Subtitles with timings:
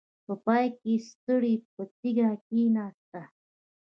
[0.25, 3.21] په پای کې ستړې په تيږه کېناسته.